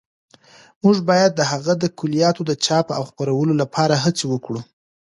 موږ 0.83 0.97
باید 1.09 1.31
د 1.35 1.41
هغه 1.51 1.73
د 1.83 1.85
کلیات 1.99 2.37
د 2.45 2.51
چاپ 2.65 2.87
او 2.97 3.03
خپرولو 3.09 3.53
لپاره 3.61 3.95
هڅې 4.03 4.25
وکړو. 4.29 4.61